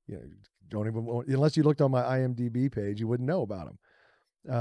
you 0.08 0.16
know, 0.16 0.22
don't 0.70 0.88
even 0.88 1.24
unless 1.28 1.56
you 1.58 1.64
looked 1.64 1.82
on 1.82 1.92
my 1.92 2.02
IMDb 2.02 2.72
page, 2.72 3.00
you 3.00 3.08
wouldn't 3.08 3.28
know 3.28 3.42
about 3.42 3.66
them 3.66 3.78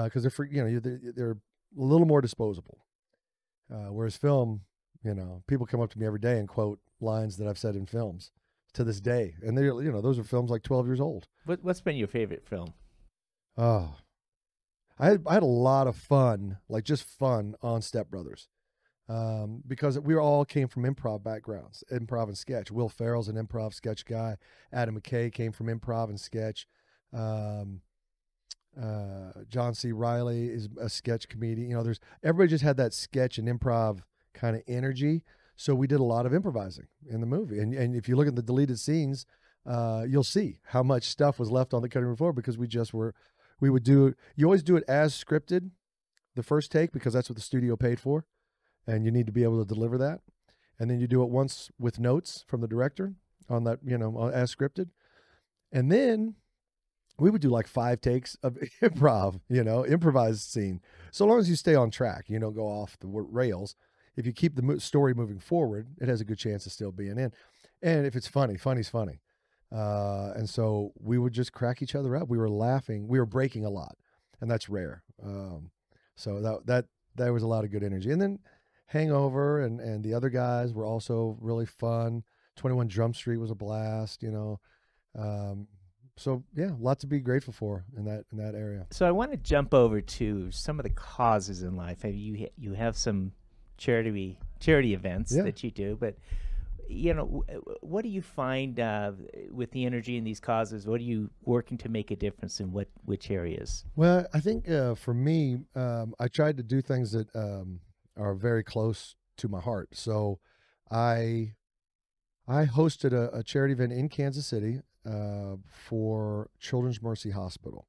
because 0.04 0.26
uh, 0.26 0.30
they're 0.36 0.46
you 0.46 0.64
know 0.64 0.80
they're, 0.80 1.00
they're 1.14 1.38
a 1.78 1.82
little 1.82 2.06
more 2.06 2.20
disposable. 2.20 2.84
Uh, 3.72 3.92
whereas 3.92 4.16
film, 4.16 4.62
you 5.02 5.14
know, 5.14 5.42
people 5.46 5.66
come 5.66 5.80
up 5.80 5.90
to 5.90 5.98
me 5.98 6.06
every 6.06 6.18
day 6.18 6.38
and 6.38 6.48
quote 6.48 6.78
lines 7.00 7.36
that 7.36 7.48
I've 7.48 7.58
said 7.58 7.74
in 7.74 7.86
films 7.86 8.30
to 8.74 8.84
this 8.84 9.00
day, 9.00 9.34
and 9.42 9.56
they're 9.56 9.82
you 9.82 9.92
know 9.92 10.00
those 10.00 10.18
are 10.18 10.24
films 10.24 10.50
like 10.50 10.62
twelve 10.62 10.86
years 10.86 11.00
old. 11.00 11.26
What, 11.44 11.62
what's 11.62 11.80
been 11.80 11.96
your 11.96 12.08
favorite 12.08 12.46
film? 12.46 12.74
Oh, 13.56 13.96
I 14.98 15.06
had 15.06 15.22
I 15.26 15.34
had 15.34 15.42
a 15.42 15.46
lot 15.46 15.86
of 15.86 15.96
fun, 15.96 16.58
like 16.68 16.84
just 16.84 17.04
fun 17.04 17.54
on 17.62 17.82
Step 17.82 18.10
Brothers 18.10 18.48
um, 19.08 19.62
because 19.66 19.98
we 19.98 20.16
all 20.16 20.44
came 20.44 20.68
from 20.68 20.84
improv 20.84 21.22
backgrounds, 21.22 21.84
improv 21.92 22.28
and 22.28 22.38
sketch. 22.38 22.70
Will 22.70 22.88
Ferrell's 22.88 23.28
an 23.28 23.36
improv 23.36 23.74
sketch 23.74 24.04
guy. 24.04 24.36
Adam 24.72 24.98
McKay 24.98 25.32
came 25.32 25.52
from 25.52 25.66
improv 25.66 26.08
and 26.08 26.20
sketch. 26.20 26.66
Um, 27.12 27.80
uh, 28.80 29.44
John 29.48 29.74
C. 29.74 29.92
Reilly 29.92 30.46
is 30.46 30.68
a 30.80 30.88
sketch 30.88 31.28
comedian. 31.28 31.70
You 31.70 31.76
know, 31.76 31.82
there's 31.82 32.00
everybody 32.22 32.50
just 32.50 32.64
had 32.64 32.76
that 32.78 32.94
sketch 32.94 33.38
and 33.38 33.48
improv 33.48 34.00
kind 34.34 34.56
of 34.56 34.62
energy. 34.66 35.24
So 35.56 35.74
we 35.74 35.86
did 35.86 36.00
a 36.00 36.04
lot 36.04 36.26
of 36.26 36.34
improvising 36.34 36.86
in 37.08 37.20
the 37.20 37.26
movie. 37.26 37.58
And 37.58 37.74
and 37.74 37.94
if 37.94 38.08
you 38.08 38.16
look 38.16 38.28
at 38.28 38.36
the 38.36 38.42
deleted 38.42 38.78
scenes, 38.78 39.26
uh, 39.66 40.04
you'll 40.08 40.24
see 40.24 40.58
how 40.66 40.82
much 40.82 41.04
stuff 41.04 41.38
was 41.38 41.50
left 41.50 41.74
on 41.74 41.82
the 41.82 41.88
cutting 41.88 42.06
room 42.06 42.16
floor 42.16 42.32
because 42.32 42.58
we 42.58 42.66
just 42.66 42.94
were 42.94 43.14
we 43.60 43.70
would 43.70 43.84
do 43.84 44.14
you 44.36 44.46
always 44.46 44.62
do 44.62 44.76
it 44.76 44.84
as 44.88 45.12
scripted 45.14 45.70
the 46.34 46.42
first 46.42 46.72
take 46.72 46.92
because 46.92 47.12
that's 47.12 47.28
what 47.28 47.36
the 47.36 47.42
studio 47.42 47.76
paid 47.76 48.00
for 48.00 48.24
and 48.86 49.04
you 49.04 49.10
need 49.10 49.26
to 49.26 49.32
be 49.32 49.42
able 49.42 49.64
to 49.64 49.74
deliver 49.74 49.98
that. 49.98 50.20
And 50.78 50.90
then 50.90 50.98
you 50.98 51.06
do 51.06 51.22
it 51.22 51.28
once 51.28 51.70
with 51.78 52.00
notes 52.00 52.44
from 52.48 52.60
the 52.60 52.68
director 52.68 53.14
on 53.48 53.64
that, 53.64 53.80
you 53.84 53.98
know, 53.98 54.30
as 54.32 54.54
scripted. 54.54 54.88
And 55.70 55.92
then 55.92 56.34
we 57.18 57.30
would 57.30 57.40
do 57.40 57.48
like 57.48 57.66
five 57.66 58.00
takes 58.00 58.36
of 58.42 58.54
improv, 58.82 59.40
you 59.48 59.64
know, 59.64 59.86
improvised 59.86 60.50
scene. 60.50 60.80
So 61.10 61.26
long 61.26 61.38
as 61.38 61.48
you 61.48 61.56
stay 61.56 61.74
on 61.74 61.90
track, 61.90 62.24
you 62.28 62.38
don't 62.38 62.54
go 62.54 62.66
off 62.66 62.98
the 63.00 63.08
rails. 63.08 63.76
If 64.16 64.26
you 64.26 64.32
keep 64.32 64.54
the 64.54 64.80
story 64.80 65.14
moving 65.14 65.38
forward, 65.38 65.88
it 66.00 66.08
has 66.08 66.20
a 66.20 66.24
good 66.24 66.38
chance 66.38 66.66
of 66.66 66.72
still 66.72 66.92
being 66.92 67.18
in. 67.18 67.32
And 67.82 68.06
if 68.06 68.14
it's 68.14 68.28
funny, 68.28 68.56
funny's 68.56 68.88
funny. 68.88 69.20
Uh, 69.74 70.32
and 70.36 70.48
so 70.48 70.92
we 71.00 71.18
would 71.18 71.32
just 71.32 71.52
crack 71.52 71.80
each 71.80 71.94
other 71.94 72.14
up. 72.16 72.28
We 72.28 72.38
were 72.38 72.50
laughing. 72.50 73.08
We 73.08 73.18
were 73.18 73.26
breaking 73.26 73.64
a 73.64 73.70
lot, 73.70 73.96
and 74.40 74.50
that's 74.50 74.68
rare. 74.68 75.02
Um, 75.22 75.70
so 76.14 76.42
that 76.42 76.66
that 76.66 76.84
that 77.14 77.32
was 77.32 77.42
a 77.42 77.46
lot 77.46 77.64
of 77.64 77.70
good 77.70 77.82
energy. 77.82 78.10
And 78.10 78.20
then 78.20 78.38
Hangover 78.86 79.62
and 79.62 79.80
and 79.80 80.04
the 80.04 80.12
other 80.12 80.28
guys 80.28 80.74
were 80.74 80.84
also 80.84 81.38
really 81.40 81.64
fun. 81.64 82.22
Twenty 82.56 82.76
One 82.76 82.88
Jump 82.88 83.16
Street 83.16 83.38
was 83.38 83.50
a 83.50 83.54
blast. 83.54 84.22
You 84.22 84.30
know, 84.30 84.60
um, 85.18 85.66
so 86.16 86.42
yeah, 86.54 86.70
lots 86.78 87.00
to 87.02 87.06
be 87.06 87.20
grateful 87.20 87.52
for 87.52 87.84
in 87.96 88.04
that 88.04 88.24
in 88.32 88.38
that 88.38 88.54
area. 88.54 88.86
So 88.90 89.06
I 89.06 89.10
want 89.10 89.30
to 89.32 89.36
jump 89.36 89.72
over 89.74 90.00
to 90.00 90.50
some 90.50 90.78
of 90.78 90.84
the 90.84 90.90
causes 90.90 91.62
in 91.62 91.76
life. 91.76 92.02
Have 92.02 92.14
you 92.14 92.48
you 92.56 92.74
have 92.74 92.96
some 92.96 93.32
charity 93.78 94.38
charity 94.60 94.94
events 94.94 95.34
Yeah. 95.34 95.42
that 95.42 95.64
you 95.64 95.70
do, 95.70 95.96
but 95.98 96.16
you 96.88 97.14
know, 97.14 97.42
what 97.80 98.02
do 98.02 98.10
you 98.10 98.20
find 98.20 98.78
uh, 98.78 99.12
with 99.50 99.70
the 99.70 99.86
energy 99.86 100.18
in 100.18 100.24
these 100.24 100.40
causes? 100.40 100.86
What 100.86 101.00
are 101.00 101.04
you 101.04 101.30
working 101.42 101.78
to 101.78 101.88
make 101.88 102.10
a 102.10 102.16
difference 102.16 102.60
in 102.60 102.72
what 102.72 102.88
which 103.04 103.30
areas? 103.30 103.84
Well, 103.96 104.26
I 104.34 104.40
think 104.40 104.68
uh, 104.68 104.94
for 104.94 105.14
me, 105.14 105.58
um, 105.74 106.14
I 106.20 106.28
tried 106.28 106.58
to 106.58 106.62
do 106.62 106.82
things 106.82 107.12
that 107.12 107.34
um, 107.34 107.80
are 108.18 108.34
very 108.34 108.62
close 108.62 109.14
to 109.38 109.48
my 109.48 109.60
heart. 109.60 109.90
So, 109.94 110.38
I 110.90 111.54
I 112.46 112.66
hosted 112.66 113.12
a, 113.14 113.38
a 113.38 113.42
charity 113.42 113.72
event 113.72 113.92
in 113.92 114.08
Kansas 114.10 114.46
City 114.46 114.80
uh, 115.06 115.56
for 115.68 116.50
Children's 116.58 117.02
Mercy 117.02 117.30
Hospital. 117.30 117.86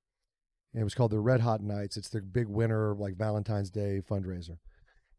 And 0.73 0.81
it 0.81 0.83
was 0.83 0.95
called 0.95 1.11
the 1.11 1.19
Red 1.19 1.41
Hot 1.41 1.61
Nights. 1.61 1.97
It's 1.97 2.09
their 2.09 2.21
big 2.21 2.47
winter, 2.47 2.95
like 2.95 3.15
Valentine's 3.15 3.69
Day 3.69 4.01
fundraiser. 4.07 4.57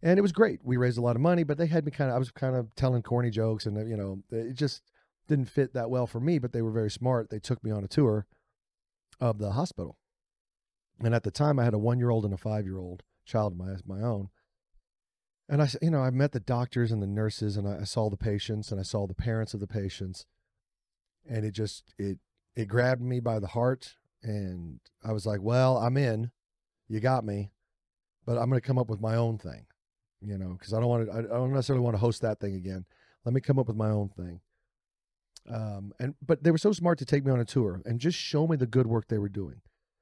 And 0.02 0.18
it 0.18 0.22
was 0.22 0.32
great. 0.32 0.60
We 0.62 0.76
raised 0.76 0.98
a 0.98 1.02
lot 1.02 1.16
of 1.16 1.22
money, 1.22 1.44
but 1.44 1.56
they 1.56 1.66
had 1.66 1.84
me 1.84 1.90
kind 1.90 2.10
of, 2.10 2.16
I 2.16 2.18
was 2.18 2.30
kind 2.30 2.56
of 2.56 2.74
telling 2.74 3.02
corny 3.02 3.30
jokes, 3.30 3.64
and, 3.64 3.88
you 3.88 3.96
know, 3.96 4.22
it 4.30 4.54
just 4.54 4.82
didn't 5.28 5.46
fit 5.46 5.72
that 5.74 5.88
well 5.88 6.06
for 6.06 6.20
me, 6.20 6.38
but 6.38 6.52
they 6.52 6.60
were 6.60 6.70
very 6.70 6.90
smart. 6.90 7.30
They 7.30 7.38
took 7.38 7.64
me 7.64 7.70
on 7.70 7.84
a 7.84 7.88
tour 7.88 8.26
of 9.20 9.38
the 9.38 9.52
hospital. 9.52 9.96
And 11.02 11.14
at 11.14 11.22
the 11.22 11.30
time, 11.30 11.58
I 11.58 11.64
had 11.64 11.74
a 11.74 11.78
one 11.78 11.98
year 11.98 12.10
old 12.10 12.24
and 12.24 12.34
a 12.34 12.38
five 12.38 12.66
year 12.66 12.78
old 12.78 13.02
child 13.24 13.52
of 13.52 13.58
my, 13.58 13.76
my 13.86 14.02
own. 14.04 14.28
And 15.48 15.62
I, 15.62 15.68
you 15.80 15.90
know, 15.90 16.00
I 16.00 16.10
met 16.10 16.32
the 16.32 16.40
doctors 16.40 16.92
and 16.92 17.02
the 17.02 17.06
nurses, 17.06 17.56
and 17.56 17.66
I, 17.68 17.80
I 17.80 17.84
saw 17.84 18.10
the 18.10 18.16
patients, 18.16 18.70
and 18.70 18.80
I 18.80 18.84
saw 18.84 19.06
the 19.06 19.14
parents 19.14 19.54
of 19.54 19.60
the 19.60 19.66
patients, 19.66 20.26
and 21.28 21.44
it 21.44 21.52
just 21.52 21.94
it 21.98 22.18
it 22.56 22.66
grabbed 22.66 23.02
me 23.02 23.20
by 23.20 23.38
the 23.38 23.46
heart, 23.48 23.94
and 24.22 24.80
I 25.04 25.12
was 25.12 25.26
like, 25.26 25.42
"Well, 25.42 25.78
I'm 25.78 25.96
in. 25.96 26.30
You 26.88 27.00
got 27.00 27.24
me, 27.24 27.50
but 28.26 28.38
I'm 28.38 28.48
going 28.48 28.60
to 28.60 28.66
come 28.66 28.78
up 28.78 28.88
with 28.88 29.00
my 29.00 29.16
own 29.16 29.38
thing, 29.38 29.66
you 30.20 30.38
know, 30.38 30.56
because 30.58 30.72
I 30.72 30.80
don't 30.80 30.88
want 30.88 31.06
to. 31.06 31.12
I 31.12 31.22
don't 31.22 31.52
necessarily 31.52 31.84
want 31.84 31.94
to 31.94 32.00
host 32.00 32.22
that 32.22 32.40
thing 32.40 32.54
again. 32.54 32.84
Let 33.24 33.34
me 33.34 33.40
come 33.40 33.58
up 33.58 33.68
with 33.68 33.76
my 33.76 33.90
own 33.90 34.08
thing." 34.10 34.40
Um, 35.52 35.92
and 35.98 36.14
but 36.24 36.42
they 36.42 36.50
were 36.50 36.58
so 36.58 36.72
smart 36.72 36.98
to 36.98 37.04
take 37.04 37.24
me 37.24 37.32
on 37.32 37.40
a 37.40 37.44
tour 37.44 37.82
and 37.84 38.00
just 38.00 38.18
show 38.18 38.46
me 38.46 38.56
the 38.56 38.66
good 38.66 38.86
work 38.86 39.08
they 39.08 39.18
were 39.18 39.28
doing, 39.28 39.60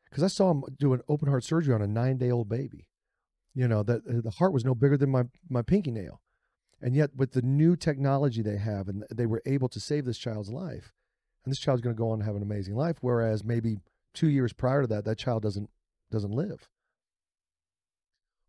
because 0.08 0.22
I 0.22 0.28
saw 0.28 0.52
them 0.52 0.62
do 0.78 0.92
an 0.92 1.02
open 1.08 1.28
heart 1.28 1.44
surgery 1.44 1.74
on 1.74 1.82
a 1.82 1.86
nine 1.86 2.18
day 2.18 2.30
old 2.30 2.48
baby 2.48 2.86
you 3.54 3.68
know 3.68 3.82
that 3.82 4.02
uh, 4.08 4.20
the 4.22 4.30
heart 4.30 4.52
was 4.52 4.64
no 4.64 4.74
bigger 4.74 4.96
than 4.96 5.10
my 5.10 5.24
my 5.48 5.62
pinky 5.62 5.90
nail 5.90 6.20
and 6.80 6.94
yet 6.94 7.10
with 7.16 7.32
the 7.32 7.42
new 7.42 7.76
technology 7.76 8.42
they 8.42 8.56
have 8.56 8.88
and 8.88 9.04
they 9.10 9.26
were 9.26 9.42
able 9.46 9.68
to 9.68 9.80
save 9.80 10.04
this 10.04 10.18
child's 10.18 10.50
life 10.50 10.92
and 11.44 11.52
this 11.52 11.58
child's 11.58 11.82
going 11.82 11.94
to 11.94 11.98
go 11.98 12.10
on 12.10 12.18
to 12.18 12.24
have 12.24 12.36
an 12.36 12.42
amazing 12.42 12.74
life 12.74 12.96
whereas 13.00 13.44
maybe 13.44 13.78
2 14.14 14.28
years 14.28 14.52
prior 14.52 14.82
to 14.82 14.86
that 14.86 15.04
that 15.04 15.18
child 15.18 15.42
doesn't 15.42 15.70
doesn't 16.10 16.32
live 16.32 16.68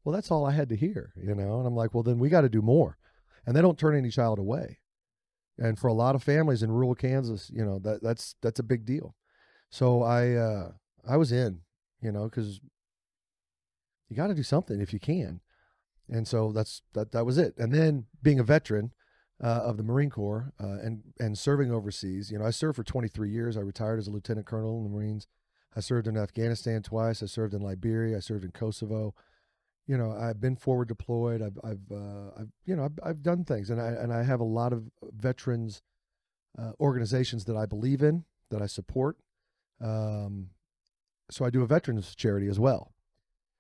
well 0.03 0.13
that's 0.13 0.31
all 0.31 0.45
i 0.45 0.51
had 0.51 0.69
to 0.69 0.75
hear 0.75 1.13
you 1.15 1.33
know 1.33 1.59
and 1.59 1.67
i'm 1.67 1.75
like 1.75 1.93
well 1.93 2.03
then 2.03 2.19
we 2.19 2.29
got 2.29 2.41
to 2.41 2.50
do 2.50 2.62
more 2.62 2.97
and 3.45 3.55
they 3.55 3.62
don't 3.62 3.79
turn 3.79 3.95
any 3.95 4.09
child 4.09 4.39
away 4.39 4.79
and 5.57 5.79
for 5.79 5.88
a 5.88 5.93
lot 5.93 6.15
of 6.15 6.23
families 6.23 6.63
in 6.63 6.71
rural 6.71 6.95
kansas 6.95 7.50
you 7.53 7.63
know 7.63 7.79
that 7.79 8.01
that's 8.03 8.35
that's 8.41 8.59
a 8.59 8.63
big 8.63 8.85
deal 8.85 9.15
so 9.69 10.03
i 10.03 10.31
uh 10.33 10.71
i 11.07 11.15
was 11.15 11.31
in 11.31 11.59
you 12.01 12.12
know 12.12 12.27
cuz 12.29 12.59
you 14.13 14.17
got 14.17 14.27
to 14.27 14.35
do 14.35 14.43
something 14.43 14.79
if 14.79 14.93
you 14.93 15.00
can. 15.00 15.41
And 16.07 16.27
so 16.27 16.51
that's 16.51 16.83
that. 16.93 17.12
That 17.13 17.25
was 17.25 17.38
it. 17.38 17.55
And 17.57 17.73
then 17.73 18.05
being 18.21 18.39
a 18.39 18.43
veteran 18.43 18.91
uh, 19.41 19.61
of 19.63 19.77
the 19.77 19.83
Marine 19.83 20.09
Corps 20.09 20.53
uh, 20.61 20.77
and 20.83 21.03
and 21.19 21.37
serving 21.37 21.71
overseas, 21.71 22.31
you 22.31 22.39
know, 22.39 22.45
I 22.45 22.51
served 22.51 22.75
for 22.75 22.83
23 22.83 23.29
years. 23.29 23.57
I 23.57 23.61
retired 23.61 23.99
as 23.99 24.07
a 24.07 24.11
lieutenant 24.11 24.45
colonel 24.45 24.77
in 24.77 24.83
the 24.83 24.89
Marines. 24.89 25.27
I 25.75 25.79
served 25.79 26.07
in 26.07 26.17
Afghanistan 26.17 26.83
twice. 26.83 27.23
I 27.23 27.25
served 27.25 27.53
in 27.53 27.61
Liberia. 27.61 28.17
I 28.17 28.19
served 28.19 28.43
in 28.43 28.51
Kosovo. 28.51 29.15
You 29.87 29.97
know, 29.97 30.11
I've 30.11 30.39
been 30.39 30.55
forward 30.55 30.87
deployed. 30.87 31.41
I've 31.41 31.57
I've 31.63 31.91
uh, 31.91 32.29
I've 32.39 32.51
you 32.65 32.75
know 32.75 32.85
I've, 32.85 32.99
I've 33.03 33.23
done 33.23 33.43
things, 33.43 33.69
and 33.69 33.81
I 33.81 33.87
and 33.87 34.13
I 34.13 34.23
have 34.23 34.39
a 34.39 34.45
lot 34.45 34.71
of 34.71 34.89
veterans 35.01 35.81
uh, 36.57 36.71
organizations 36.79 37.45
that 37.45 37.57
I 37.57 37.65
believe 37.65 38.01
in 38.01 38.25
that 38.49 38.61
I 38.61 38.67
support. 38.67 39.17
Um, 39.81 40.49
so 41.29 41.43
I 41.43 41.49
do 41.49 41.63
a 41.63 41.67
veterans 41.67 42.15
charity 42.15 42.47
as 42.47 42.59
well. 42.59 42.93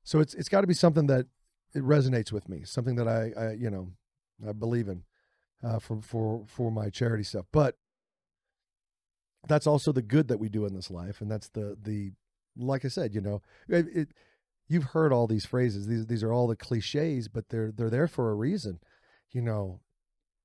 So 0.03 0.19
it's 0.19 0.33
it's 0.35 0.49
got 0.49 0.61
to 0.61 0.67
be 0.67 0.73
something 0.73 1.07
that 1.07 1.25
it 1.73 1.83
resonates 1.83 2.31
with 2.31 2.47
me, 2.47 2.63
something 2.63 2.95
that 2.95 3.07
I, 3.07 3.31
I 3.37 3.51
you 3.53 3.69
know 3.69 3.89
I 4.47 4.51
believe 4.53 4.87
in 4.87 5.03
uh, 5.63 5.79
for 5.79 6.01
for 6.01 6.43
for 6.47 6.71
my 6.71 6.89
charity 6.89 7.23
stuff. 7.23 7.45
But 7.51 7.75
that's 9.47 9.67
also 9.67 9.91
the 9.91 10.01
good 10.01 10.27
that 10.29 10.39
we 10.39 10.49
do 10.49 10.65
in 10.65 10.73
this 10.73 10.89
life, 10.89 11.21
and 11.21 11.29
that's 11.29 11.49
the 11.49 11.77
the 11.81 12.11
like 12.55 12.85
I 12.85 12.87
said, 12.87 13.15
you 13.15 13.21
know, 13.21 13.41
it, 13.67 13.87
it, 13.93 14.07
you've 14.67 14.83
heard 14.85 15.11
all 15.11 15.27
these 15.27 15.45
phrases. 15.45 15.87
These 15.87 16.05
these 16.07 16.23
are 16.23 16.31
all 16.31 16.47
the 16.47 16.55
cliches, 16.55 17.27
but 17.27 17.49
they're 17.49 17.71
they're 17.71 17.89
there 17.89 18.07
for 18.07 18.31
a 18.31 18.35
reason. 18.35 18.79
You 19.31 19.41
know, 19.41 19.79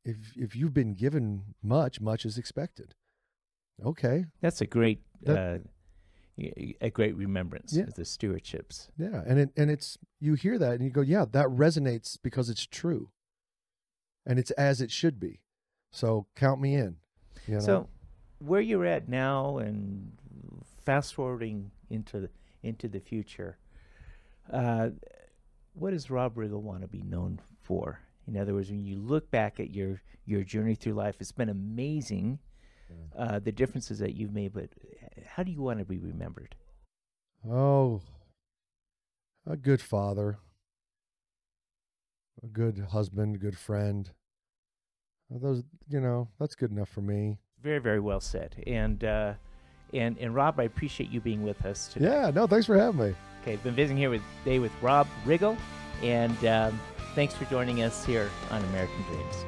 if 0.05 0.17
if 0.37 0.57
you've 0.57 0.75
been 0.75 0.95
given 0.95 1.55
much, 1.63 2.01
much 2.01 2.25
is 2.25 2.39
expected. 2.39 2.95
Okay, 3.85 4.25
That's 4.41 4.61
a 4.61 4.67
great 4.67 5.03
That- 5.23 5.61
uh, 6.41 6.43
a 6.81 6.91
great 6.91 7.17
remembrance 7.17 7.73
Yeah. 7.75 7.85
of 7.85 7.95
the 7.95 8.03
stewardships. 8.03 8.89
Yeah, 8.97 9.23
and 9.27 9.39
it 9.41 9.51
and 9.57 9.71
it's 9.71 9.99
you 10.21 10.35
hear 10.35 10.59
that 10.59 10.73
and 10.75 10.85
you 10.85 10.91
go, 10.91 11.01
yeah, 11.01 11.25
that 11.33 11.47
resonates 11.49 12.17
because 12.23 12.49
it's 12.49 12.65
true, 12.67 13.11
and 14.29 14.39
it's 14.39 14.53
as 14.53 14.81
it 14.81 14.93
should 14.93 15.19
be. 15.19 15.41
So 15.91 16.27
count 16.37 16.61
me 16.61 16.75
in. 16.75 16.97
You 17.49 17.55
know? 17.55 17.61
So, 17.61 17.89
where 18.39 18.61
you're 18.61 18.85
at 18.85 19.09
now, 19.09 19.59
and 19.59 20.13
fast 20.85 21.15
forwarding 21.15 21.73
into 21.91 22.21
the, 22.21 22.31
into 22.63 22.87
the 22.87 23.01
future, 23.01 23.59
uh, 24.53 24.91
what 25.73 25.91
does 25.91 26.11
Rob 26.11 26.37
Riggle 26.37 26.61
want 26.61 26.83
to 26.83 26.89
be 26.89 27.03
known 27.03 27.41
for? 27.63 28.01
In 28.27 28.37
other 28.37 28.55
words, 28.55 28.71
when 28.71 28.85
you 28.85 28.97
look 28.97 29.31
back 29.31 29.59
at 29.59 29.71
your 29.71 30.03
your 30.27 30.45
journey 30.45 30.75
through 30.75 30.93
life, 30.93 31.17
it's 31.21 31.33
been 31.33 31.49
amazing. 31.49 32.39
Uh, 33.19 33.39
the 33.39 33.53
differences 33.53 33.99
that 33.99 34.15
you've 34.15 34.33
made, 34.33 34.53
but 34.55 34.71
how 35.27 35.43
do 35.43 35.51
you 35.51 35.61
want 35.61 35.79
to 35.79 35.85
be 35.85 35.99
remembered? 35.99 36.55
oh, 37.49 38.01
a 39.47 39.57
good 39.57 39.81
father, 39.81 40.39
a 42.43 42.47
good 42.47 42.87
husband, 42.91 43.41
good 43.41 43.57
friend. 43.57 44.11
Those, 45.31 45.63
you 45.89 46.01
know, 46.01 46.29
that's 46.41 46.55
good 46.55 46.71
enough 46.71 46.89
for 46.89 47.03
me. 47.03 47.37
Very, 47.63 47.79
very 47.79 48.01
well 48.01 48.21
said. 48.21 48.63
And 48.67 49.05
uh, 49.05 49.35
and 49.93 50.17
and 50.19 50.35
Rob, 50.35 50.59
I 50.59 50.65
appreciate 50.65 51.11
you 51.11 51.21
being 51.21 51.43
with 51.43 51.65
us 51.65 51.89
today. 51.89 52.07
Yeah, 52.07 52.31
no, 52.31 52.47
thanks 52.47 52.67
for 52.67 52.79
having 52.79 53.01
me. 53.01 53.15
Okay, 53.43 53.53
I've 53.55 53.63
been 53.63 53.75
visiting 53.75 53.97
here 53.97 54.11
with 54.11 54.23
today 54.45 54.59
with 54.59 54.73
Rob 54.83 55.07
Riggle, 55.25 55.57
and 56.03 56.45
um, 56.47 56.81
thanks 57.15 57.35
for 57.35 57.45
joining 57.47 57.83
us 57.83 58.05
here 58.05 58.31
on 58.51 58.63
American 58.65 59.03
Dreams. 59.11 59.45